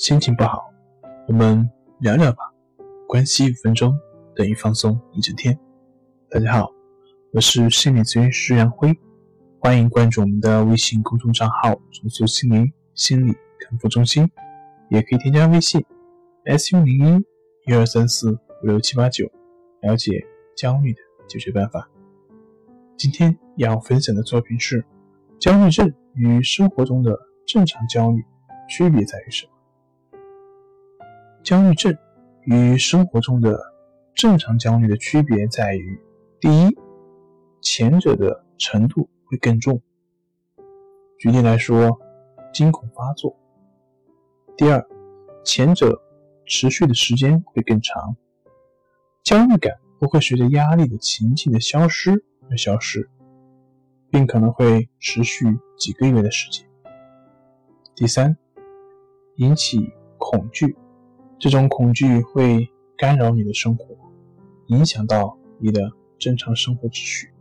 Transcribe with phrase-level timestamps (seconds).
[0.00, 0.64] 心情不好，
[1.28, 2.38] 我们聊聊吧。
[3.06, 3.94] 关系五分钟
[4.34, 5.60] 等于放松一整天。
[6.30, 6.72] 大家好，
[7.34, 8.98] 我是心理咨询师杨辉，
[9.58, 14.26] 欢迎关注我们的微信公众账号“重塑心灵心理康复中心”，
[14.88, 15.84] 也可以添加微信
[16.46, 17.18] “s u 零
[17.66, 18.32] 一一二三四
[18.62, 19.30] 五六七八九”，
[19.84, 20.12] 了解
[20.56, 21.86] 焦虑的解决办法。
[22.96, 24.82] 今天要分享的作品是：
[25.38, 27.14] 焦虑症与生活中的
[27.46, 28.24] 正常焦虑
[28.66, 29.52] 区别在于什么？
[31.42, 31.96] 焦虑症
[32.44, 33.58] 与生活中的
[34.14, 35.98] 正常焦虑的区别在于：
[36.38, 36.76] 第一，
[37.62, 39.80] 前者的程度会更重。
[41.18, 41.98] 举例来说，
[42.52, 43.34] 惊恐发作；
[44.56, 44.86] 第二，
[45.44, 46.02] 前者
[46.44, 48.16] 持续的时间会更长，
[49.22, 53.08] 焦虑感不会随着压力的情境的消失而消失，
[54.10, 55.46] 并可能会持续
[55.78, 56.68] 几个月的时间。
[57.94, 58.36] 第三，
[59.36, 60.76] 引起恐惧。
[61.40, 63.96] 这种恐惧会干扰你的生活，
[64.66, 67.32] 影响到你的正常生活秩序。